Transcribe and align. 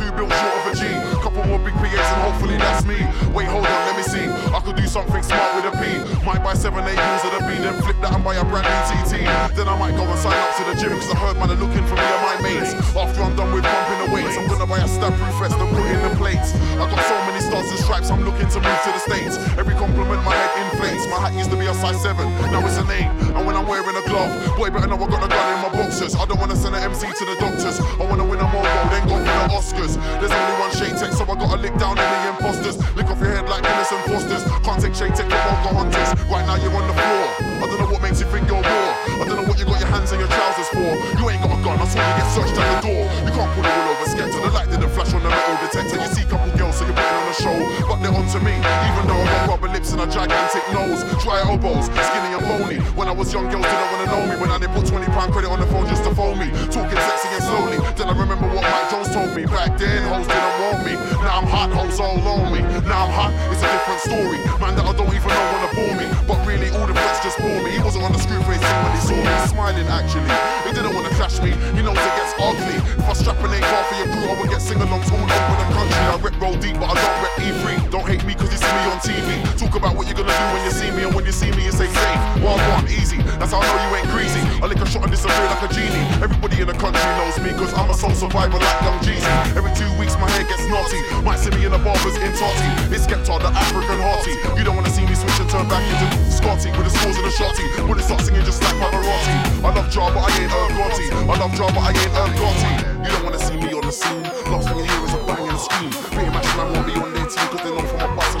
two 0.00 0.08
bills 0.16 0.32
short 0.32 0.56
of 0.56 0.72
a 0.72 0.74
G. 0.80 0.82
Couple 1.20 1.44
more 1.44 1.60
big 1.60 1.76
PAs 1.76 1.92
and 1.92 2.20
hopefully 2.24 2.56
that's 2.56 2.88
me. 2.88 3.04
Wait, 3.36 3.44
hold 3.52 3.68
on, 3.68 3.80
let 3.84 3.96
me 4.00 4.04
see. 4.08 4.24
I 4.24 4.58
could 4.64 4.76
do 4.80 4.86
something 4.88 5.20
smart 5.20 5.60
with 5.60 5.68
a 5.68 5.74
P. 5.76 6.00
Might 6.24 6.40
buy 6.40 6.56
seven, 6.56 6.88
eight 6.88 6.96
bills 6.96 7.24
of 7.28 7.32
the 7.36 7.40
B, 7.44 7.60
then 7.60 7.76
flip 7.84 8.00
that 8.00 8.16
and 8.16 8.24
buy 8.24 8.40
a 8.40 8.44
brand 8.48 8.64
new 8.64 8.80
TT. 8.88 9.28
Then 9.52 9.68
I 9.68 9.76
might 9.76 9.92
go 10.00 10.08
and 10.08 10.16
sign 10.16 10.32
up 10.32 10.56
to 10.56 10.62
the 10.72 10.74
gym, 10.80 10.96
cause 10.96 11.12
I 11.12 11.16
heard 11.20 11.36
man 11.36 11.52
are 11.52 11.60
looking 11.60 11.84
for 11.84 12.00
me 12.00 12.06
and 12.08 12.22
my 12.24 12.36
mates. 12.40 12.72
After 12.96 13.20
I'm 13.20 13.36
done 13.36 13.52
with 13.52 13.68
pumping 13.68 14.00
the 14.00 14.08
weights, 14.08 14.36
I'm 14.40 14.48
gonna 14.48 14.66
buy 14.66 14.80
a 14.80 14.88
stab 14.88 15.12
proof 15.20 15.36
vest 15.36 15.60
and 15.60 15.68
put 15.68 15.84
in 15.84 16.00
the 16.00 16.12
plates. 16.16 16.56
I 16.80 16.84
got 16.88 17.02
so 17.04 17.16
many 17.28 17.40
stars 17.44 17.68
and 17.68 17.80
stripes, 17.84 18.08
I'm 18.08 18.24
looking 18.24 18.48
to 18.48 18.58
move 18.64 18.80
to 18.88 18.90
the 18.96 19.02
States. 19.04 19.36
Every 19.60 19.76
compliment 19.76 20.24
my 20.24 20.32
head 20.32 20.52
inflates. 20.64 21.04
My 21.12 21.28
hat 21.28 21.36
used 21.36 21.52
to 21.52 21.58
be 21.60 21.68
a 21.68 21.74
size 21.76 22.00
7, 22.00 22.24
now 22.48 22.64
it's 22.64 22.80
an 22.80 22.88
8. 22.88 23.29
And 23.40 23.48
when 23.48 23.56
I'm 23.56 23.64
wearing 23.64 23.96
a 23.96 24.04
glove, 24.04 24.28
boy, 24.60 24.68
better 24.68 24.84
know 24.84 25.00
I 25.00 25.08
got 25.08 25.24
a 25.24 25.28
gun 25.32 25.46
in 25.56 25.60
my 25.64 25.72
boxers. 25.72 26.12
I 26.12 26.28
don't 26.28 26.36
wanna 26.36 26.52
send 26.52 26.76
an 26.76 26.84
MC 26.84 27.08
to 27.08 27.24
the 27.24 27.40
doctors. 27.40 27.80
I 27.80 28.04
wanna 28.04 28.28
win 28.28 28.36
a 28.36 28.44
mobile, 28.44 28.68
then 28.92 29.08
go 29.08 29.16
for 29.16 29.32
the 29.32 29.56
Oscars. 29.56 29.96
There's 30.20 30.28
only 30.28 30.56
one 30.60 30.68
Skepta, 30.76 31.08
so 31.16 31.24
I 31.24 31.34
gotta 31.40 31.56
lick 31.56 31.72
down 31.80 31.96
any 31.96 32.36
imposters. 32.36 32.76
Lick 32.92 33.08
off 33.08 33.16
your 33.16 33.32
head 33.32 33.48
like 33.48 33.64
and 33.64 34.04
Fosters. 34.12 34.44
Can't 34.60 34.76
take 34.76 34.92
Skepta 34.92 35.24
for 35.24 35.40
Bunker 35.40 35.72
Hunters. 35.72 36.10
Right 36.28 36.44
now 36.44 36.60
you're 36.60 36.76
on 36.76 36.84
the 36.84 36.92
floor. 36.92 37.24
I 37.40 37.64
don't 37.64 37.80
know 37.80 37.88
what 37.88 38.02
makes 38.04 38.20
you 38.20 38.28
think 38.28 38.44
you're 38.44 38.60
raw. 38.60 38.92
I 39.08 39.24
don't 39.24 39.36
know 39.40 39.48
what 39.48 39.58
you 39.58 39.64
got 39.64 39.80
your 39.80 39.88
hands 39.88 40.12
and 40.12 40.20
your 40.20 40.28
trousers 40.28 40.68
for. 40.76 40.92
You 41.16 41.24
ain't 41.32 41.40
got 41.40 41.56
a 41.56 41.64
gun, 41.64 41.80
I 41.80 41.88
saw 41.88 41.96
you 41.96 42.12
get 42.20 42.28
searched 42.36 42.60
at 42.60 42.68
the 42.76 42.92
door. 42.92 43.02
You 43.24 43.32
can't 43.32 43.50
pull 43.56 43.64
it 43.64 43.72
all 43.72 43.88
over 43.88 44.04
to 44.04 44.36
The 44.36 44.50
light 44.52 44.68
didn't 44.68 44.92
flash 44.92 45.16
on 45.16 45.22
the 45.24 45.32
metal 45.32 45.56
detector. 45.64 45.96
You 45.96 46.12
see 46.12 46.24
a 46.24 46.30
couple 46.30 46.52
girls, 46.60 46.76
so 46.76 46.84
you're 46.84 46.92
putting 46.92 47.24
on 47.24 47.32
a 47.32 47.36
show. 47.40 47.56
But 47.88 48.04
they're 48.04 48.12
onto 48.12 48.38
me, 48.44 48.52
even 48.52 49.04
though 49.08 49.16
I 49.16 49.24
got 49.32 49.48
rubber 49.48 49.59
lips 49.72 49.92
and 49.92 50.00
a 50.02 50.06
gigantic 50.06 50.62
nose. 50.72 51.02
Dry 51.22 51.40
elbows, 51.46 51.86
skinny 51.86 52.34
and 52.34 52.44
bony. 52.46 52.78
When 52.98 53.08
I 53.08 53.12
was 53.12 53.32
young, 53.32 53.48
girls 53.50 53.64
didn't 53.64 53.90
wanna 53.92 54.06
know 54.10 54.22
me. 54.26 54.34
When 54.40 54.50
I 54.50 54.58
didn't 54.58 54.74
put 54.74 54.86
20 54.86 55.06
pound 55.14 55.32
credit 55.32 55.50
on 55.50 55.60
the 55.60 55.66
phone 55.66 55.86
just 55.86 56.04
to 56.04 56.14
phone 56.14 56.38
me. 56.38 56.50
Talking 56.70 56.98
sexy 56.98 57.28
and 57.34 57.44
slowly. 57.44 57.78
Then 57.96 58.08
I 58.08 58.14
remember 58.18 58.46
what 58.50 58.62
Mike 58.62 58.90
Jones 58.90 59.10
told 59.14 59.34
me. 59.34 59.46
Back 59.46 59.78
then, 59.78 60.02
hoes 60.10 60.26
didn't 60.26 60.56
want 60.62 60.80
me. 60.86 60.94
Now 61.22 61.40
I'm 61.40 61.48
hot, 61.48 61.70
hoes 61.70 62.00
all 62.00 62.18
on 62.18 62.52
me. 62.52 62.60
Now 62.86 63.06
I'm 63.06 63.12
hot, 63.14 63.32
it's 63.50 63.62
a 63.62 63.68
different 63.70 64.00
story. 64.04 64.38
Man 64.60 64.74
that 64.76 64.86
I 64.86 64.92
don't 64.92 65.12
even 65.14 65.30
know 65.30 65.44
wanna 65.54 65.70
bore 65.74 65.94
me. 65.96 66.06
But 66.26 66.38
really, 66.46 66.68
all 66.74 66.86
the 66.86 66.94
threats 66.94 67.20
just 67.22 67.38
bore 67.38 67.60
me. 67.62 67.70
He 67.76 67.80
wasn't 67.80 68.04
on 68.04 68.12
the 68.12 68.20
screw 68.20 68.42
face 68.44 68.62
when 68.62 68.92
he 68.94 69.00
saw 69.06 69.18
me. 69.18 69.32
Smiling 69.48 69.88
actually. 69.88 70.34
He 70.66 70.70
didn't 70.74 70.94
wanna 70.94 71.12
clash 71.14 71.40
me. 71.40 71.54
He 71.76 71.80
knows 71.82 71.98
it 71.98 72.14
gets 72.18 72.34
ugly. 72.38 72.76
If 73.00 73.08
I 73.08 73.12
strap 73.14 73.38
an 73.42 73.54
car 73.60 73.84
for 73.88 73.96
your 73.96 74.08
crew, 74.12 74.26
I 74.30 74.34
would 74.40 74.50
get 74.50 74.62
sing-alongs 74.62 75.08
all 75.12 75.22
over 75.22 75.56
the 75.60 75.66
country. 75.74 76.02
I 76.10 76.16
rep 76.18 76.36
roll 76.40 76.56
deep, 76.58 76.76
but 76.80 76.90
I 76.90 76.94
don't 76.98 77.18
rep 77.22 77.34
E3. 77.46 77.90
Don't 77.90 78.06
hate 78.06 78.24
me 78.24 78.34
cause 78.34 78.50
you 78.52 78.58
see 78.58 78.72
me 78.74 78.82
on 78.90 78.98
TV. 78.98 79.59
Talk 79.60 79.76
about 79.76 79.92
what 79.92 80.08
you're 80.08 80.16
gonna 80.16 80.32
do 80.32 80.46
when 80.56 80.64
you 80.64 80.72
see 80.72 80.88
me, 80.88 81.04
and 81.04 81.12
when 81.12 81.28
you 81.28 81.36
see 81.36 81.52
me, 81.52 81.68
you 81.68 81.74
say 81.76 81.84
safe. 81.84 82.20
One 82.40 82.56
one, 82.72 82.88
easy. 82.88 83.20
That's 83.36 83.52
how 83.52 83.60
I 83.60 83.68
know 83.68 83.92
you 83.92 84.00
ain't 84.00 84.08
greasy. 84.08 84.40
I 84.56 84.64
lick 84.64 84.80
a 84.80 84.88
shot 84.88 85.04
and 85.04 85.12
disappear 85.12 85.36
like 85.36 85.60
a 85.60 85.68
genie. 85.68 86.00
Everybody 86.24 86.64
in 86.64 86.68
the 86.72 86.72
country 86.80 87.04
knows 87.20 87.36
me 87.44 87.52
cause 87.52 87.68
I'm 87.76 87.92
a 87.92 87.92
soul 87.92 88.16
survivor 88.16 88.56
like 88.56 88.80
Young 88.80 88.96
Jeezy. 89.04 89.28
Every 89.52 89.68
two 89.76 89.84
weeks 90.00 90.16
my 90.16 90.32
hair 90.32 90.48
gets 90.48 90.64
naughty. 90.64 91.04
Might 91.20 91.44
see 91.44 91.52
me 91.52 91.68
in 91.68 91.76
the 91.76 91.82
barbers 91.84 92.16
in 92.16 92.32
Totty. 92.40 92.68
It's 92.88 93.04
Skepta, 93.04 93.36
the 93.36 93.52
African 93.52 94.00
hearty. 94.00 94.32
You 94.56 94.64
don't 94.64 94.80
wanna 94.80 94.88
see 94.88 95.04
me 95.04 95.12
switch 95.12 95.36
and 95.36 95.50
turn 95.52 95.68
back 95.68 95.84
into 95.84 96.08
Scotty 96.32 96.72
with 96.72 96.88
the 96.88 96.92
scores 96.96 97.20
and 97.20 97.28
the 97.28 97.34
shotty. 97.36 97.68
When 97.84 98.00
it 98.00 98.08
start 98.08 98.24
singing 98.24 98.48
just 98.48 98.64
like 98.64 98.72
Pavarotti. 98.80 99.60
I 99.60 99.76
love 99.76 99.92
but 99.92 100.24
I 100.24 100.40
ain't 100.40 100.48
Irv 100.56 100.72
Gotti. 100.72 101.04
I 101.12 101.36
love 101.36 101.52
but 101.52 101.84
I 101.84 101.92
ain't 101.92 102.16
Irv 102.16 102.32
Gotti. 102.32 102.70
You 103.04 103.12
don't 103.12 103.24
wanna 103.28 103.36
see 103.36 103.60
me 103.60 103.76
on 103.76 103.84
the 103.84 103.92
scene. 103.92 104.24
Last 104.24 104.72
thing 104.72 104.80
you 104.80 104.88
hear 104.88 105.04
is 105.04 105.12
a 105.12 105.20
bang 105.28 105.44
and 105.44 105.52
a 105.52 105.60
scream. 105.60 105.92
Pretty 106.16 106.32
much 106.32 106.48
be 106.48 106.96
on 106.96 107.12
their 107.12 107.28
team 107.28 107.44
cause 107.52 107.60
they 107.60 107.68
know 107.76 107.84
from 107.84 108.08
a 108.08 108.16
bus 108.16 108.39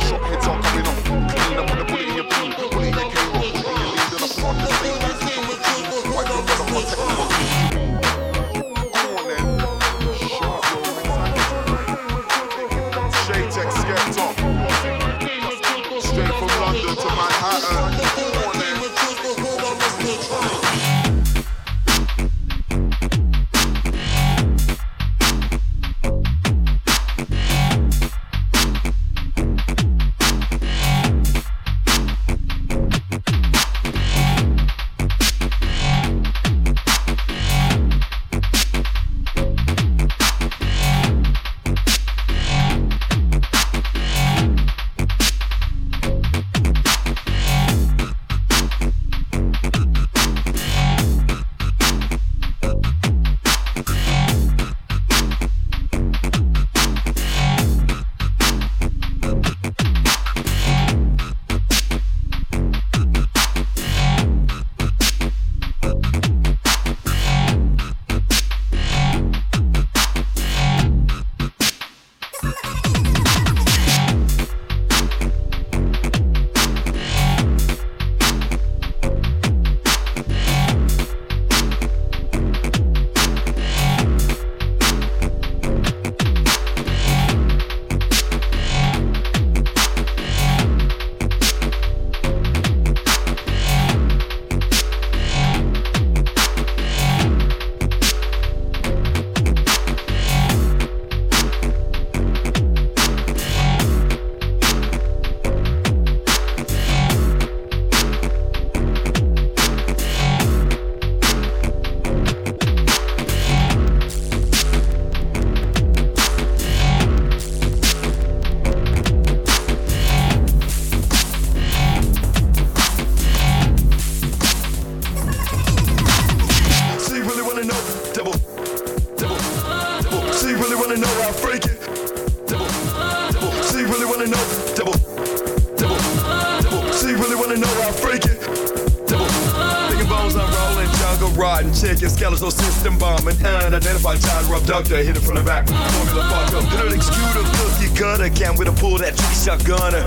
child 144.80 144.86
abductor, 144.86 145.04
hit 145.04 145.16
it 145.16 145.20
from 145.20 145.36
the 145.36 145.42
back. 145.42 145.66
Formula 145.68 146.22
fucked 146.28 146.54
up. 146.54 146.64
Then 146.72 146.86
an 146.86 146.94
executor, 146.94 147.44
cookie 147.58 147.90
cutter, 147.94 148.30
can 148.30 148.56
with 148.56 148.68
a 148.68 148.72
pull 148.72 148.98
that 148.98 149.16
trick 149.16 149.36
shotgunner. 149.36 150.02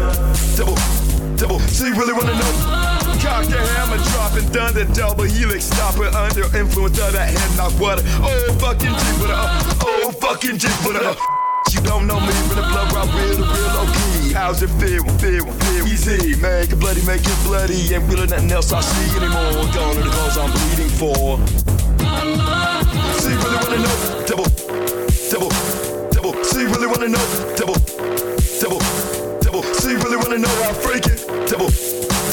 Double, 0.58 0.78
double. 1.38 1.60
So 1.70 1.86
you 1.86 1.96
really 1.96 2.14
wanna 2.14 2.34
know? 2.34 2.54
Cock 3.22 3.46
the 3.48 3.60
hammer, 3.60 3.98
dropping 4.12 4.50
thunder, 4.52 4.86
double 4.94 5.24
helix, 5.24 5.66
stopper 5.66 6.08
under 6.16 6.46
influence 6.58 7.00
of 7.00 7.14
that 7.14 7.30
head 7.30 7.58
knock 7.58 7.74
water. 7.80 8.04
Oh 8.20 8.54
fucking 8.60 8.92
Jupiter, 8.92 9.40
oh 9.84 10.12
fucking 10.20 10.58
Jupiter. 10.58 11.16
you 11.72 11.82
don't 11.82 12.08
know 12.08 12.20
me, 12.20 12.34
when 12.50 12.58
the 12.58 12.66
blood 12.68 12.92
rock 12.94 13.10
real, 13.16 13.38
the 13.38 13.46
real 13.48 13.72
low. 13.78 13.88
How's 14.34 14.62
it 14.64 14.72
feel? 14.82 15.04
Feel, 15.22 15.46
feel 15.46 15.88
easy. 15.88 16.36
Make 16.42 16.72
it 16.72 16.80
bloody, 16.80 17.06
make 17.06 17.22
it 17.24 17.40
bloody. 17.46 17.94
Ain't 17.94 18.10
feeling 18.10 18.30
nothing 18.30 18.52
else 18.52 18.74
I 18.74 18.82
see 18.82 19.18
anymore. 19.18 19.70
Gone 19.72 19.98
are 19.98 20.04
the 20.04 20.10
cause 20.10 20.38
I'm 20.38 20.52
bleeding 20.52 20.90
for. 20.98 21.38
See, 23.22 23.30
really 23.30 23.58
wanna 23.64 23.78
know? 23.78 24.13
Double, 24.34 24.50
double, 25.30 25.50
double. 26.10 26.44
See, 26.44 26.64
really 26.66 26.88
wanna 26.88 27.08
know? 27.08 27.24
Double, 27.56 27.76
double, 28.58 28.80
double. 29.42 29.62
See, 29.76 29.94
really 29.94 30.18
wanna 30.18 30.40
know 30.40 30.50
how 30.64 30.74
freaky? 30.74 31.14
Double, 31.46 31.70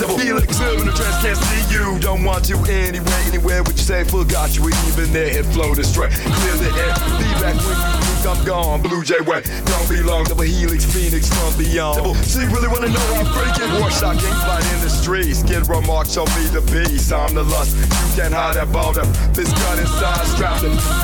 double. 0.00 0.16
Felix, 0.16 0.58
in 0.60 0.86
the 0.86 0.94
trance, 0.96 1.20
can't 1.20 1.36
see 1.36 1.74
you. 1.74 1.98
Don't 1.98 2.24
want 2.24 2.46
to 2.46 2.56
anywhere, 2.72 3.20
anywhere. 3.26 3.62
What 3.62 3.72
you 3.72 3.84
say, 3.84 4.04
forgot 4.04 4.56
you 4.56 4.70
even 4.88 5.12
there. 5.12 5.28
Head 5.28 5.44
float 5.52 5.78
astray. 5.78 6.08
Clear 6.08 6.56
the 6.56 6.70
air. 6.72 6.94
Be 7.18 7.28
back 7.38 7.56
when 7.56 7.76
you 7.76 8.09
I'm 8.26 8.44
gone. 8.44 8.82
Blue 8.82 9.02
Jay 9.02 9.20
way. 9.20 9.42
Don't 9.64 9.88
be 9.88 10.02
long. 10.02 10.24
Double 10.24 10.42
helix, 10.42 10.84
phoenix 10.84 11.28
from 11.28 11.56
beyond. 11.56 11.98
Double. 11.98 12.14
See, 12.14 12.44
really 12.46 12.68
wanna 12.68 12.88
know 12.88 13.06
how 13.14 13.24
freaky? 13.32 13.66
Warshot 13.80 14.18
can't 14.20 14.38
fly 14.44 14.60
in 14.74 14.80
the 14.82 14.90
streets. 14.90 15.40
Skid 15.40 15.68
row 15.68 15.80
mark, 15.82 16.06
show 16.06 16.24
me 16.36 16.46
the 16.52 16.60
beast. 16.72 17.12
I'm 17.12 17.34
the 17.34 17.44
lust. 17.44 17.76
You 17.76 18.22
can't 18.22 18.34
hide 18.34 18.56
that 18.56 18.70
border. 18.72 19.04
This 19.32 19.52
gun 19.52 19.78
inside 19.78 20.26
strapped. 20.26 20.60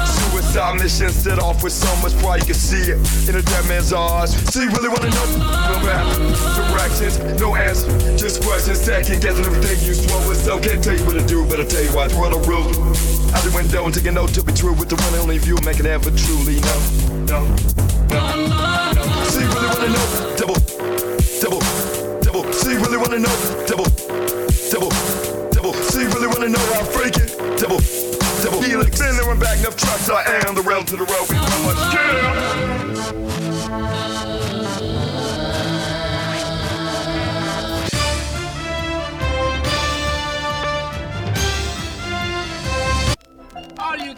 Suicide 0.06 0.78
mission 0.78 1.10
set 1.10 1.38
off 1.38 1.62
with 1.62 1.72
so 1.72 1.90
much 2.02 2.16
pride. 2.18 2.40
You 2.40 2.46
can 2.46 2.54
see 2.54 2.92
it 2.92 2.98
in 3.28 3.36
a 3.36 3.42
dead 3.42 3.64
man's 3.66 3.92
eyes. 3.92 4.34
See, 4.52 4.66
really 4.66 4.88
wanna 4.88 5.10
know? 5.10 5.26
No 5.36 5.76
matter. 5.84 6.20
Directions, 6.68 7.18
no 7.40 7.54
answer. 7.54 7.88
Just 8.16 8.42
questions, 8.42 8.80
second 8.80 9.22
guessing 9.22 9.44
everything 9.44 9.78
you 9.86 9.94
swallow. 9.94 10.34
So 10.34 10.58
can't 10.60 10.82
tell 10.82 10.96
you 10.96 11.04
what 11.04 11.14
to 11.14 11.24
do, 11.26 11.44
but 11.46 11.60
I'll 11.60 11.66
tell 11.66 11.82
you 11.82 11.90
why. 11.90 12.08
Throw 12.08 12.30
the 12.30 12.40
rule. 12.48 12.70
Out 13.34 13.42
the 13.42 13.52
window 13.54 13.84
and 13.84 13.94
take 13.94 14.06
a 14.06 14.12
note 14.12 14.30
to 14.34 14.42
be 14.42 14.52
true 14.52 14.72
with 14.72 14.88
the 14.88 14.96
one 14.96 15.12
and 15.14 15.22
only 15.22 15.38
view. 15.38 15.56
Make 15.64 15.80
it 15.80 15.86
ever 15.86 16.10
truly 16.10 16.60
no, 16.60 16.76
no, 17.24 17.46
no, 18.10 18.92
no. 18.92 19.02
See, 19.24 19.44
really 19.44 19.68
wanna 19.68 19.88
know? 19.88 20.06
Double, 20.36 20.58
double, 21.40 21.60
double. 22.20 22.44
See, 22.52 22.74
really 22.74 22.98
wanna 22.98 23.18
know? 23.18 23.36
Double, 23.66 23.86
double, 24.70 24.90
double. 25.50 25.72
See, 25.88 26.04
really 26.04 26.26
wanna 26.26 26.48
know 26.48 26.84
freaky? 26.92 27.26
Double, 27.56 27.80
double. 28.42 28.60
Felix, 28.62 28.98
been 28.98 29.16
there 29.16 29.34
back 29.36 29.58
enough 29.60 29.76
trucks. 29.76 30.10
I 30.10 30.24
am 30.46 30.54
the 30.54 30.62
rail 30.62 30.84
to 30.84 30.96
the 30.96 31.04
road. 31.04 31.28
We 31.30 31.36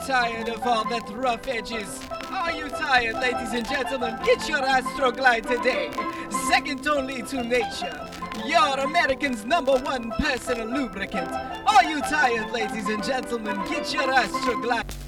tired 0.08 0.48
of 0.48 0.66
all 0.66 0.84
that 0.84 1.06
rough 1.10 1.46
edges? 1.46 2.00
Are 2.30 2.52
you 2.52 2.68
tired, 2.68 3.14
ladies 3.16 3.52
and 3.52 3.66
gentlemen? 3.66 4.18
Get 4.22 4.46
your 4.48 4.60
Astroglide 4.60 5.46
today. 5.46 5.90
Second 6.50 6.86
only 6.86 7.22
to 7.22 7.42
nature. 7.42 8.06
Your 8.44 8.80
American's 8.80 9.46
number 9.46 9.72
one 9.72 10.10
personal 10.18 10.66
lubricant. 10.66 11.30
Are 11.66 11.84
you 11.84 12.00
tired, 12.02 12.50
ladies 12.52 12.86
and 12.88 13.02
gentlemen? 13.02 13.56
Get 13.68 13.94
your 13.94 14.12
Astroglide. 14.12 15.07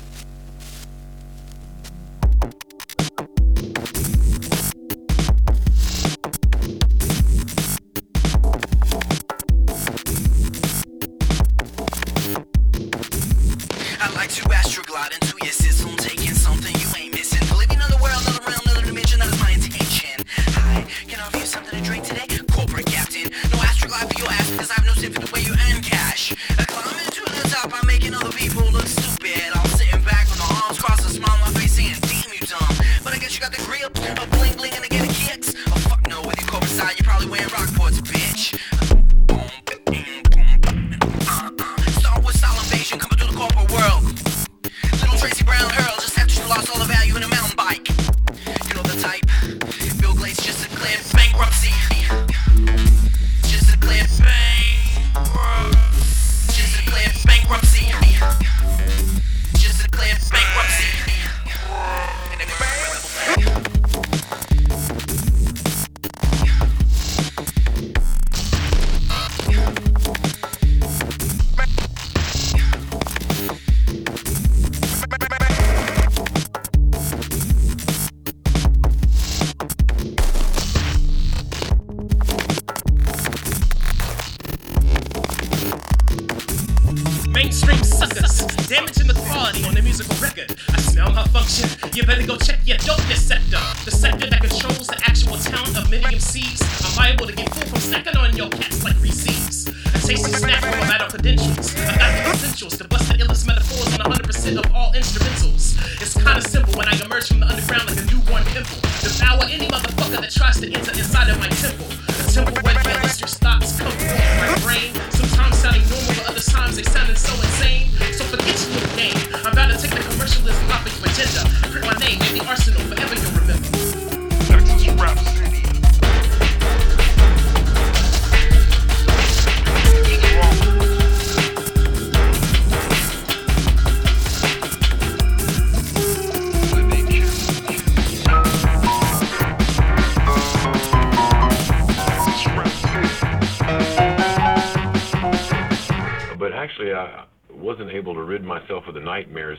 The 149.01 149.05
nightmares 149.05 149.59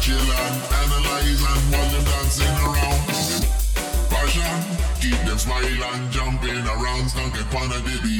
chillin', 0.00 0.54
analyzing 0.80 1.62
while 1.70 1.90
you're 1.92 2.04
dancing 2.04 2.56
around. 2.66 3.00
Passion, 4.10 4.54
keep 5.00 5.18
them 5.26 5.38
smiling, 5.38 6.10
jumping 6.10 6.66
around, 6.66 7.10
skunking 7.10 7.48
on 7.56 7.72
a 7.72 7.80
diddy. 7.86 8.18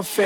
This 0.00 0.18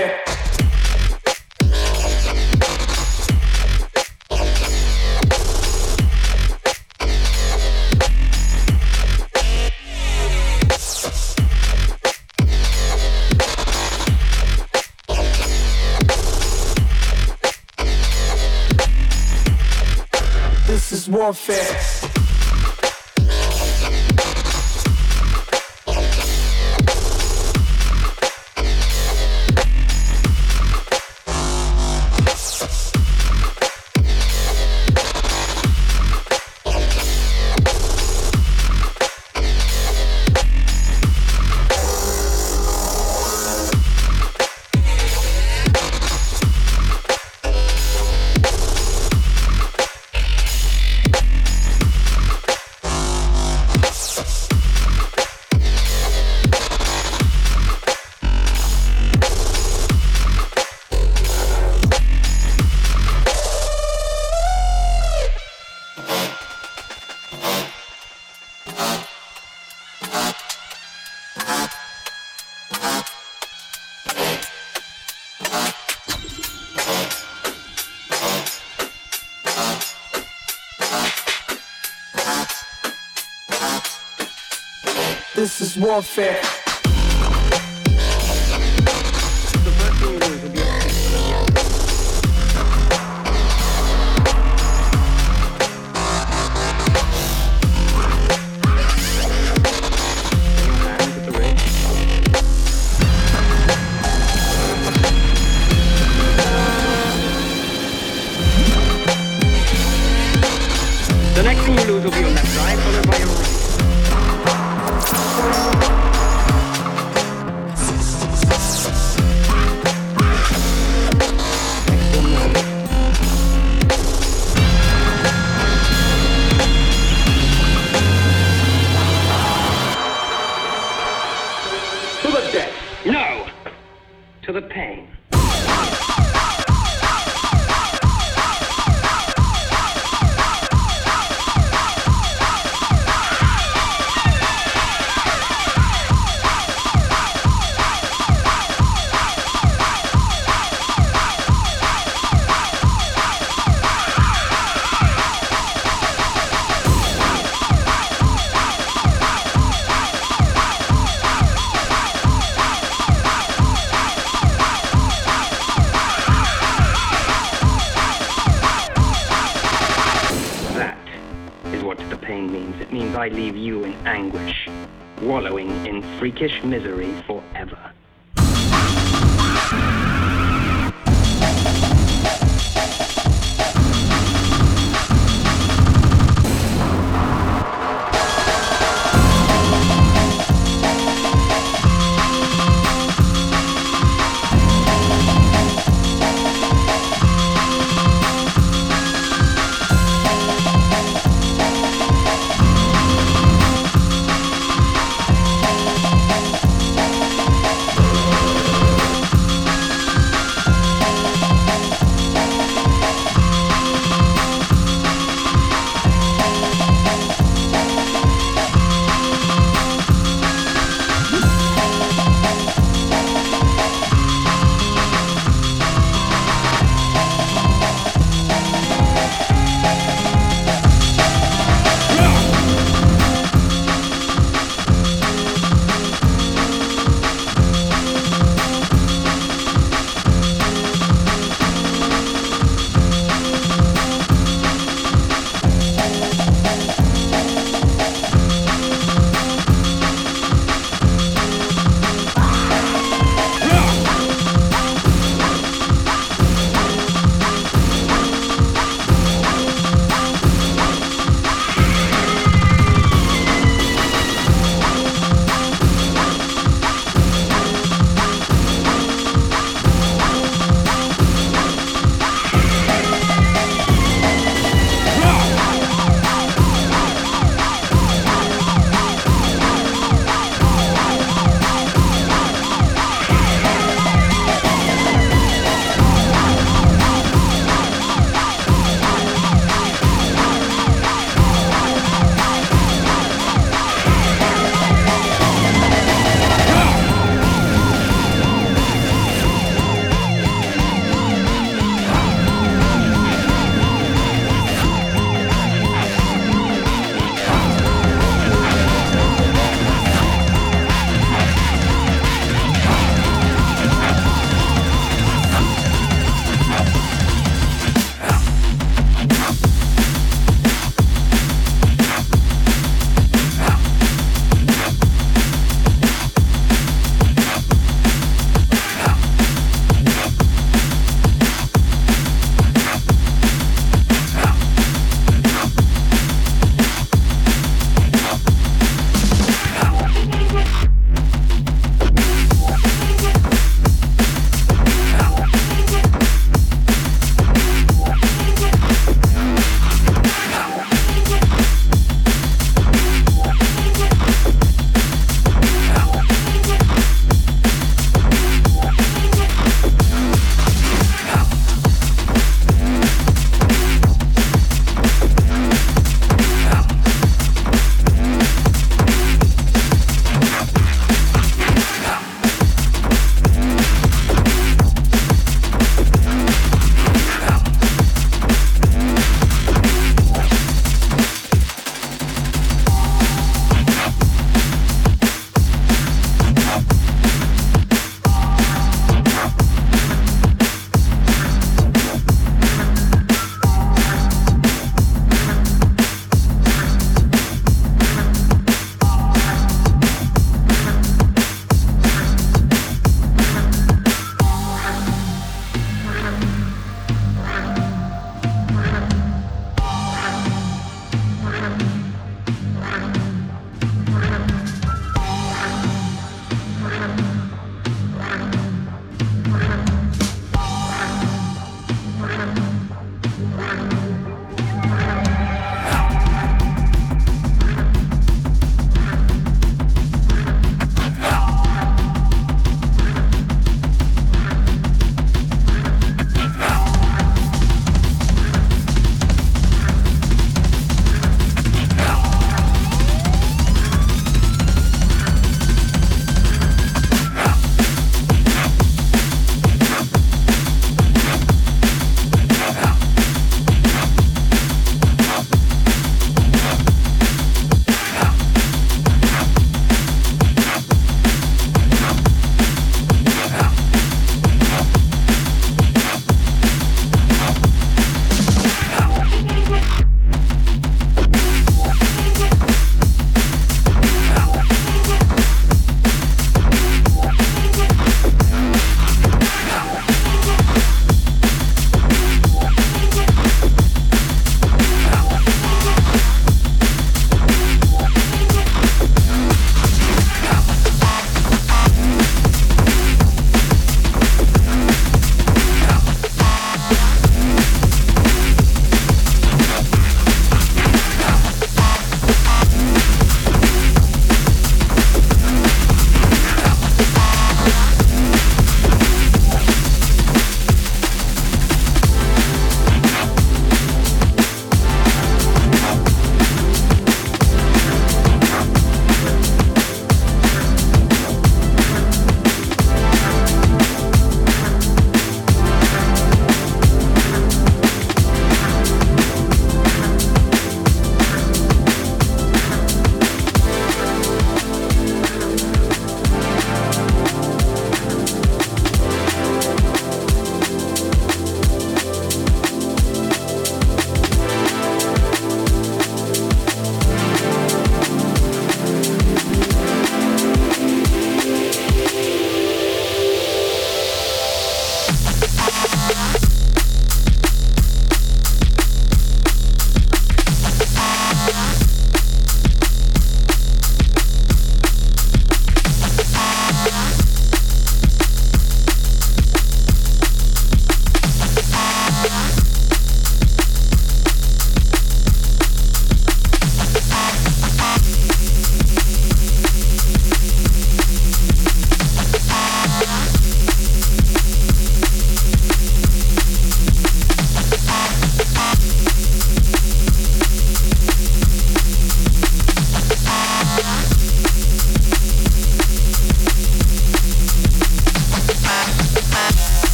This 85.57 85.77
is 85.77 85.77
warfare. 85.77 86.64